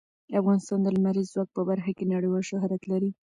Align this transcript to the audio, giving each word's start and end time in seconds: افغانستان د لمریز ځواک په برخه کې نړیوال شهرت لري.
افغانستان 0.39 0.79
د 0.81 0.87
لمریز 0.95 1.27
ځواک 1.33 1.49
په 1.53 1.61
برخه 1.69 1.91
کې 1.97 2.11
نړیوال 2.13 2.43
شهرت 2.49 2.81
لري. 2.91 3.09